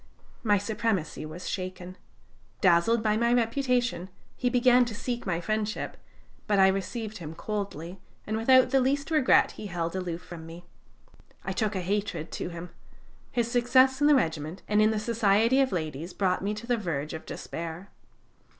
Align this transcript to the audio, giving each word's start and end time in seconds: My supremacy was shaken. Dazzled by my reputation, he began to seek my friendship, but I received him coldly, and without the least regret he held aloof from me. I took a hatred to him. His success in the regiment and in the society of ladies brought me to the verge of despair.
My 0.41 0.57
supremacy 0.57 1.27
was 1.27 1.47
shaken. 1.47 1.95
Dazzled 2.59 3.03
by 3.03 3.17
my 3.17 3.31
reputation, 3.35 4.09
he 4.35 4.49
began 4.49 4.83
to 4.85 4.95
seek 4.95 5.27
my 5.27 5.39
friendship, 5.39 5.95
but 6.47 6.57
I 6.57 6.69
received 6.69 7.19
him 7.19 7.35
coldly, 7.35 7.99
and 8.25 8.35
without 8.35 8.71
the 8.71 8.79
least 8.81 9.11
regret 9.11 9.51
he 9.51 9.67
held 9.67 9.95
aloof 9.95 10.23
from 10.23 10.47
me. 10.47 10.65
I 11.45 11.51
took 11.51 11.75
a 11.75 11.81
hatred 11.81 12.31
to 12.31 12.49
him. 12.49 12.71
His 13.31 13.51
success 13.51 14.01
in 14.01 14.07
the 14.07 14.15
regiment 14.15 14.63
and 14.67 14.81
in 14.81 14.89
the 14.89 14.97
society 14.97 15.61
of 15.61 15.71
ladies 15.71 16.13
brought 16.15 16.41
me 16.41 16.55
to 16.55 16.65
the 16.65 16.77
verge 16.77 17.13
of 17.13 17.27
despair. 17.27 17.91